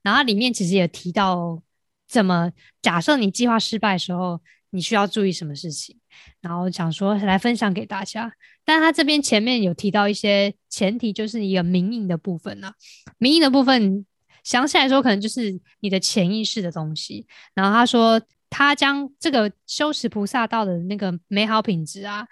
[0.03, 1.63] 然后里面其实也提到，
[2.09, 5.99] 怎么假设你计划失败的时候，你需要注意什么事情。
[6.41, 8.33] 然后想说来分享给大家。
[8.65, 12.73] 但他这边前面有提到一些前提，就是一个明印的部分呢。
[13.19, 14.07] 明印的部分，
[14.43, 17.27] 想起来说可能就是你的潜意识的东西。
[17.55, 22.27] 然后他说，他将这个修持菩萨道的那个美好品质啊。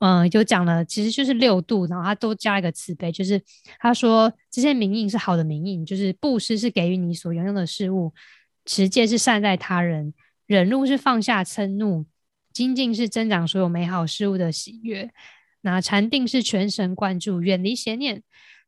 [0.00, 3.42] 嗯，就讲了，其实就是六度，然后他都加一个慈悲，就是
[3.80, 8.14] 他说这些名印是好的名印，就是布施是给予你所拥有的事物，
[8.64, 10.14] 持戒是善待他人，
[10.46, 12.06] 忍怒是放下嗔怒，
[12.52, 15.10] 精进是增长所有美好事物的喜悦，
[15.62, 18.22] 那禅定是全神贯注，远离邪念，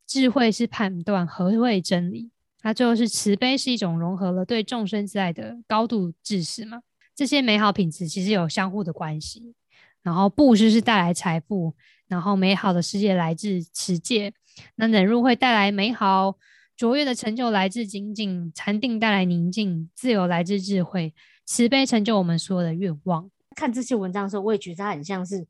[0.04, 6.80] 智慧是判断何谓真理，它最后是慈悲是一种融合了对众生之爱的高度志识嘛？
[7.14, 9.54] 这些美好品质其实有相互的关系。
[10.02, 11.74] 然后布施是带来财富，
[12.08, 14.32] 然后美好的世界来自持戒，
[14.76, 16.36] 那忍辱会带来美好
[16.76, 23.30] 卓越的成就，来自精进，禅定带来宁静，自由来自智慧，慈悲成就我们所有的愿望。
[23.54, 25.46] 看这些文章的时候，我也觉得它很像是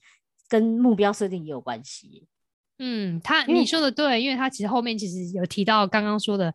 [0.49, 2.27] 跟目标设定也有关系。
[2.79, 6.55] 嗯，他你说的对，因为他其实后面其实有提到刚刚说的。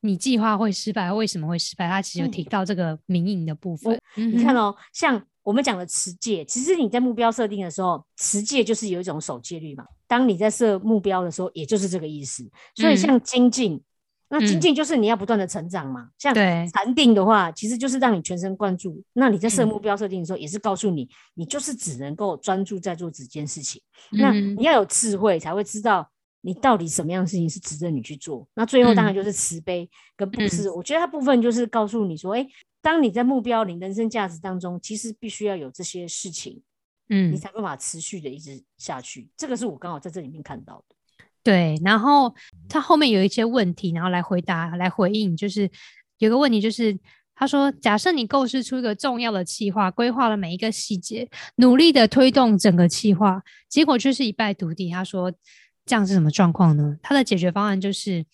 [0.00, 1.88] 你计划会失败，为什么会失败？
[1.88, 3.98] 他其实有提到这个民营的部分。
[4.14, 9.84] 你看哦，像我们讲的持戒，其实你在目标设定的时候，持戒就是有一种守戒律嘛。
[10.08, 12.44] 当你在设目标的时候，也就是这个意思。
[12.74, 13.80] 所以像精进，
[14.28, 16.08] 那精进就是你要不断的成长嘛。
[16.18, 19.00] 像禅定的话，其实就是让你全神贯注。
[19.12, 23.80] 那你在设目标设定的时候，也是告诉你，你就是只能够专注在做这件事情。
[24.10, 26.10] 那你要有智慧，才会知道。
[26.42, 28.46] 你到底什么样的事情是值得你去做？
[28.54, 30.70] 那最后当然就是慈悲跟布施。
[30.70, 32.46] 我觉得它部分就是告诉你说，哎，
[32.80, 36.62] 当你在目标、你人生价值当中，其实必须要有这些事情，
[37.08, 39.28] 嗯，你才办法持续的一直下去。
[39.36, 40.94] 这个是我刚好在这里面看到的。
[41.42, 42.32] 对，然后
[42.68, 45.68] 他后面有一些问题，然后来回答、来回应，就是
[46.18, 46.96] 有个问题，就是
[47.34, 54.90] 他说，假设你构思出一个重要的计划，规划了每一个细节，努力的推动整个计划，结果却是一败涂地。
[54.90, 55.32] 他说。
[55.86, 56.98] 这样是什么状况呢？
[57.00, 58.26] 它的解决方案就是，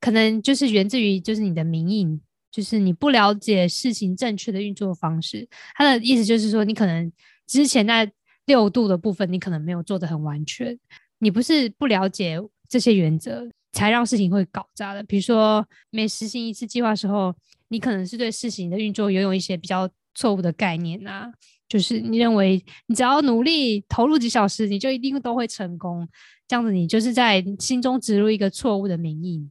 [0.00, 2.18] 可能就是源自于就是你的民意，
[2.50, 5.46] 就是你不了解事情正确的运作方式。
[5.74, 7.12] 他的意思就是说，你可能
[7.46, 8.10] 之前在
[8.46, 10.78] 六度的部分，你可能没有做的很完全。
[11.18, 15.02] 你不是不了解这些原则，才让事情会搞砸的。
[15.02, 17.34] 比如说，每实行一次计划时候，
[17.68, 21.30] 你可能是对事情的运作拥有一些比较错误的概念啊。
[21.68, 26.08] 就是你认为你只要努力投入几小时，你就一定都会成功。
[26.48, 29.48] 这样子，你就是在心中植入一个错误的名义，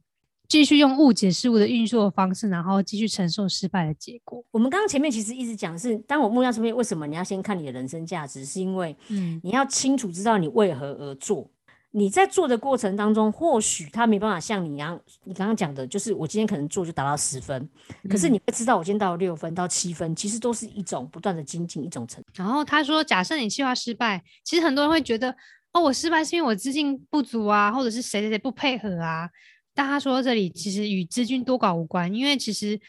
[0.48, 4.42] 继续用误解事物的运作方式，然后继续承受失败的结果。
[4.50, 11.50] 我们刚刚前面其实一直讲是，当我目标这边为什么你要先看你的人生价值，是因为，嗯，你要清楚知道你为何而做。
[11.92, 17.66] 你在做的过程当中，或许他没办法像你一样，你刚刚讲的，就是我今天可能做就达到十分，
[18.10, 22.22] 可是你会知道我今天到六分到七分，其实都是一种不断的精进，一种成。
[22.34, 25.34] 然后他说，假设你计划失败，其实很多人会觉得，
[25.76, 29.28] 哦，我失败是因为我资金不足啊，或者是谁谁谁不配合啊。
[29.74, 32.80] 但他说这里其实与资金多寡无关，因为其实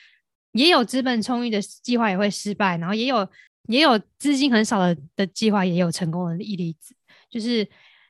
[0.54, 3.28] 也有资本充裕的计划也会失败，然后也有
[3.68, 6.96] 也有资金很少的的计划也有成功的例子，
[7.30, 7.68] 就是。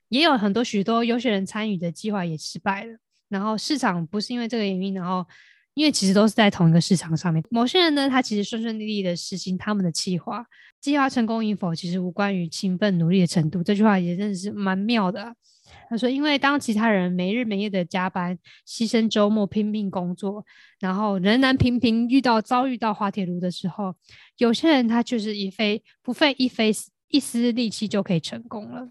[0.09, 5.27] 也有很多许多优秀人参与的计划也失败了，然后市场不是因为这个原因，然后
[5.77, 7.43] 因为其实都是在同一个市场上面。
[7.51, 10.43] 某些人呢，他其实顺顺利利的实行他们的计划，
[10.81, 13.63] 计划成功与否其实无关于勤奋努力的程度。
[13.63, 15.35] 这句话也真的是蛮妙的。
[15.87, 18.35] 他说，因为当其他人没日没夜的加班、
[18.67, 20.43] 牺牲周末拼命工作，
[20.79, 23.93] 然后仍然频频遇到遭遇到滑铁卢的时候，
[24.37, 26.71] 有些人他就是一费不费一费
[27.09, 28.89] 一丝力气就可以成功了。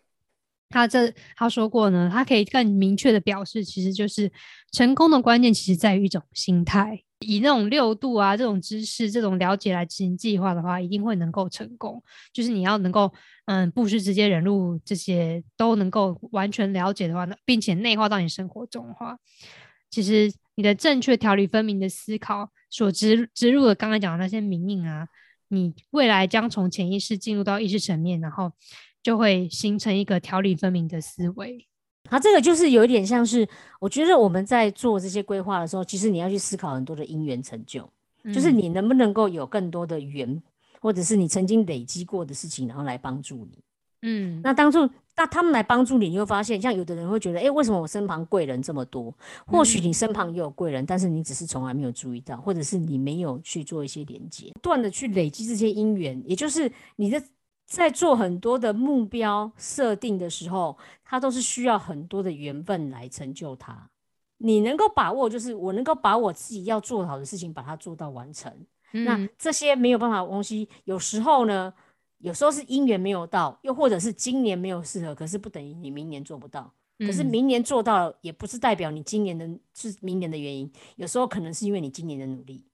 [0.69, 4.31] 他这他说过呢，他可以更明确的表示，其实就是
[4.73, 7.03] 成功的关键，其实在于一种心态。
[7.21, 12.03] 以那种六度啊，这种知识、这种了解来执行计划的话，一定会能够成功。
[12.31, 13.11] 就是你要能够，
[13.47, 19.17] 嗯，不是直接忍入这些都能够完全了解的话，并且内化到你生活中的话，
[19.89, 25.09] 其实你的正确条理分明的思考所植植入的刚才讲的那些名命啊，
[25.49, 28.53] 你未来将从潜意识进入到意识层面，然后。
[29.07, 31.65] 就会形成一个条理分明的思维。
[32.11, 37.89] 好，这个就是有一点像是，我觉得我们在做这些规划的时候，其实你要去思考很多的因缘成就，
[38.35, 40.43] 就是你能不能够有更多的缘，
[40.81, 43.61] 或者是你曾经累积过的事情，然后来帮助你。
[44.03, 49.15] 嗯，那当初那他们来帮助你，你会发现，像有的人会觉得，哎，为什么我身旁贵人这么多？
[49.47, 57.23] 或许你身旁也有贵人，但是你只是从来没有注意到，或者是你没有去做一些连接，不断的去累积这些因缘，也就是你的。
[57.67, 63.91] 在做很多的目标设定的时候，它都是需要很多的缘分来成就它。
[64.39, 68.53] 你能够把握，就是我能够把我自己要做好的事情，把它做到完成。
[68.93, 71.75] 那这些没有办法的东西，有时候呢，
[72.19, 76.73] 有时候是因缘没有到，又或者是今年没有适合，可是不等于你明年做不到。
[77.01, 80.71] 可是明年做到了，也不是代表你今年的是明年的原因。
[80.95, 82.65] 有时候可能是因为你今年的努力。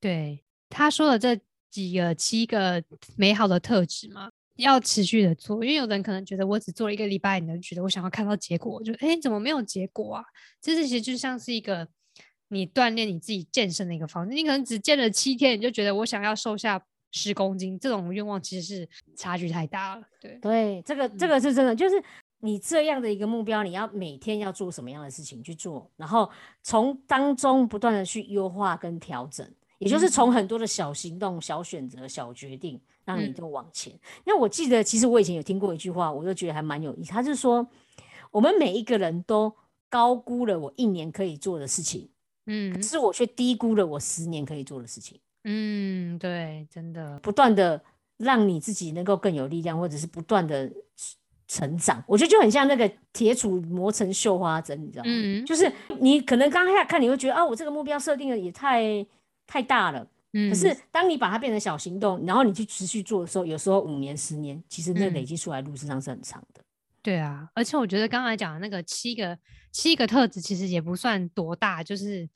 [0.00, 1.40] 对他说的这。
[1.70, 2.82] 几个七个
[3.16, 10.24] 美好的特质嘛，要持续的做，因为有人可能觉得我只做了一个礼拜，你能觉得我想要看到结果，就哎怎么没有结果啊？
[10.60, 11.86] 这其实就像是一个
[12.48, 20.02] 你锻炼你自己健身的一个方式，你可能只健了七天，你就觉得我想要瘦下十公斤，这种愿望其实是差距太大了。
[20.20, 22.02] 对对，这个这个是真的，就是
[22.40, 26.30] 你这样的一个目标，你要每天要做什么样的事情去做，然后
[26.62, 29.48] 从当中不断的去优化跟调整，
[29.78, 33.92] 也就是从很多的小行动、小选择、小决定，让你都往前。
[34.24, 37.66] 那我记得，其实我以前有听过一句话，我就觉得还蛮有意思，他是说，
[38.30, 39.54] 我们每一个人都
[39.88, 42.08] 高估了我一年可以做的事情，
[42.46, 45.18] 嗯可是我却低估了我十年可以做的事情。
[45.44, 47.80] 嗯，对，真的，不断的
[48.16, 50.68] 让你自己能够更有力量，或者是不断的
[51.46, 55.10] 成长，我觉得就很像那个铁杵磨成绣花针，你知道吗？
[55.12, 55.70] 嗯就是
[56.00, 59.06] 你可能刚开始看你会觉得啊，我这个目标设定的也太
[59.46, 60.06] 太大了。
[60.32, 66.62] 嗯，可是当你把它变成小行动，然后你去持续做的时候，有时候五年、十年，其实那嗯累积出来路实上是很长的。
[67.00, 69.38] 对啊，而且我觉得刚才讲的那个七个
[69.70, 72.28] 七个特质，其实也不算多大，就是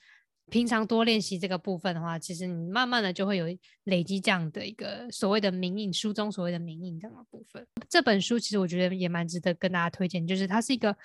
[0.49, 3.47] 平常多练习这个部分的话，其实你慢慢的就会有
[3.85, 7.67] 累积这样的一个所谓的名印，书中所谓的名印这样的部分。
[7.89, 10.97] 这本书其实我觉得也蛮值得跟大家推荐，就是它是一个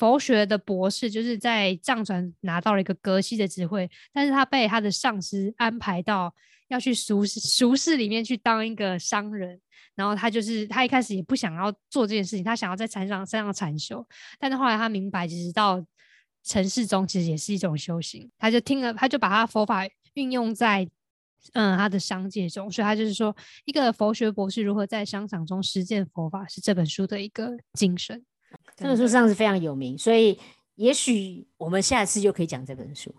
[0.00, 6.34] 佛学的博士，就是在藏传拿到了一个格西的职位，但是他被他的上司安排到
[6.68, 9.60] 要去俗世俗世里面去当一个商人。
[9.94, 14.02] 然后他就是他一开始也不想要做这件事情，他想要在禅上山上禅修，
[14.38, 15.84] 但是后来他明白，其实到
[16.42, 18.30] 城市中其实也是一种修行。
[18.38, 20.88] 他就听了，他就把他佛法运用在
[21.52, 23.36] 嗯他的商界中，所以他就是说，
[23.66, 28.24] 一个佛学博士如何在商场中实践佛法，是这本书的一个精神。
[28.76, 30.38] 这本书上是非常有名，所以
[30.76, 33.14] 也许我们下次就可以讲这本书。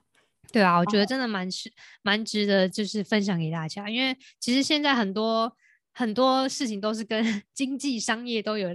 [0.52, 1.72] 对啊，我觉得真的蛮值
[2.02, 5.56] 蛮值得，就是分享给大家，因为其实现在很多。
[5.94, 7.22] 很多事情都是跟
[7.54, 8.70] 经济、商业都有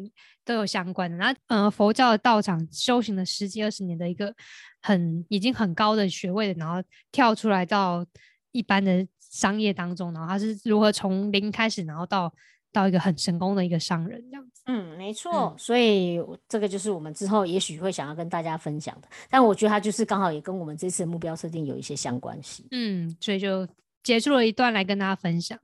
[0.44, 1.16] 都有相关的。
[1.16, 4.34] 然后，呃，佛教的道场修行了十几二十年的一个
[4.82, 8.04] 很已经很高的学位的，然后跳出来到
[8.52, 12.30] 一般的商业当中，然后他是如何从零开始，然后到
[12.76, 14.62] 到一个很成功的一个商人这样子。
[14.66, 15.56] 嗯，没错。
[15.58, 19.08] 所以这个就是我们之后也许会想要跟大家分享的。
[19.30, 22.66] 但我觉得它就是刚好也跟我们这次的目标设定有一些相关系。
[22.72, 23.66] 嗯，所以就
[24.02, 25.58] 结束了一段来跟大家分享。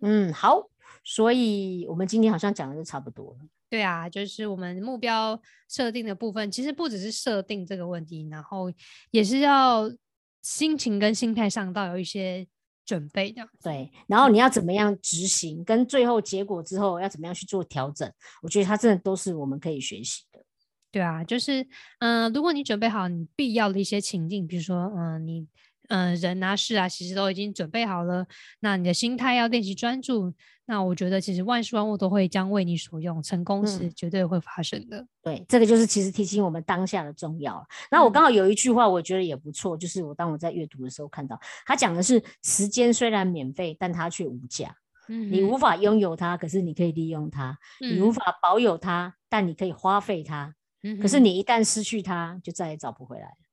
[0.00, 0.68] 嗯，好。
[1.04, 3.38] 所以我们今天好像讲的就差不多了。
[3.70, 8.70] 对啊，就是我们目标设定的部分，其实不只是设定这个问题，然后
[9.10, 9.90] 也是要
[10.42, 12.46] 心情跟心态上到有一些
[12.88, 13.46] 准备的。
[13.62, 18.10] 对，然后你要怎么样执行，跟最后结果之后要怎么样去做调整，
[18.40, 20.40] 我觉得它真的都是我们可以学习的。
[20.90, 21.62] 对啊，就是
[21.98, 25.46] 嗯、呃，如果你准备好你必要的一些情境，比如说嗯、呃，你。
[25.88, 28.26] 嗯，人啊事啊，其实都已经准备好了。
[28.60, 30.32] 那你的心态要练习专注。
[30.70, 34.98] 那我觉得，其实万事万物都会将为你所用，成功是绝对会发生的。
[34.98, 37.66] 嗯、对，这个就是其实提醒我们当下的重要。
[37.90, 44.76] 那我刚好有一句话，我觉得也不错，就是我当我在阅读的时候看到，他讲的是时间虽然免费，但它却无价。
[45.08, 50.54] 嗯，你无法拥有它，可是你可以利用它；嗯、你无法保有它，但你可以花费它。
[50.82, 53.47] 嗯，可是你一旦失去它，就再也找不回来了。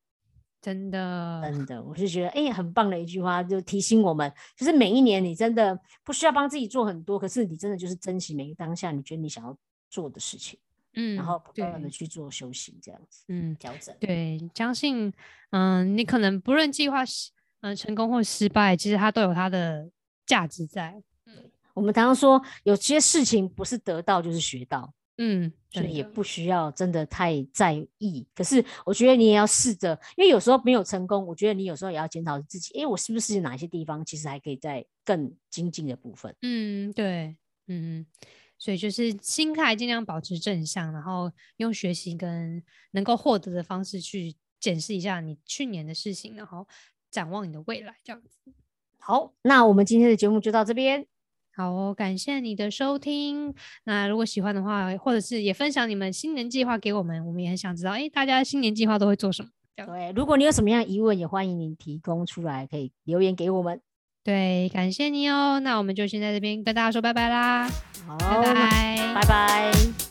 [0.65, 9.55] 真的，真的，我是觉得，哎、欸，很棒的一句话，就提醒我们，就是每一年你真的不需要帮自己做很多，可是你真的就是珍惜每个当下，你觉得你想要
[9.91, 10.57] 做的事情，
[10.95, 15.13] 嗯，然后不断的去做修行，这样子，嗯，调整，对，相信，
[15.51, 17.03] 嗯，你可能不论计划，
[17.61, 19.87] 嗯，成功或失败，其实它都有它的
[20.25, 20.99] 价值在。
[21.27, 24.91] 嗯，我们常常说，有些事情不是得到就是学到。
[25.17, 28.27] 嗯，所以也不需要真的太在意。
[28.35, 36.35] 可是我觉得你也要试着，因为有时候没有成功，我觉得你有时候也要检讨自己，哎，我是不是哪些地方其实还可以在更精进的部分？
[36.41, 37.35] 嗯，对，
[37.67, 38.05] 嗯，
[38.57, 42.61] 所以就是心态尽量保持正向，然后用学习跟
[42.91, 46.67] 能够获得的方式去检视一下你去年的事情，然后
[47.09, 48.51] 展望你的未来，这样子。
[48.97, 51.05] 好，那我们今天的节目就到这边。
[51.55, 53.53] 好哦，感谢你的收听。
[53.85, 59.49] 那如果喜欢的话，或者是也分享你们新年计划给我们，我们也很想知道，哎，大家新年计划都会做什么？
[59.75, 63.79] 对，如果你有什么样的疑问，也欢迎您提供出来，可以留言给我们。
[64.23, 65.59] 对，感谢你哦。
[65.59, 67.69] 那我们就先在这边跟大家说拜拜啦。
[68.07, 70.04] 好，拜拜，拜拜。